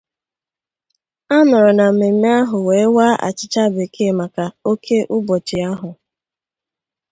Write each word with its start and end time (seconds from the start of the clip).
A 1.35 1.37
nọrọ 1.49 1.71
na 1.79 1.85
mmemme 1.91 2.29
ahụ 2.41 2.57
wee 2.67 2.87
waa 2.95 3.19
achịcha 3.27 3.63
bekee 3.75 4.13
maka 4.19 4.45
oke 4.71 4.97
ụbọchị 5.15 5.57
ahụ 5.71 5.89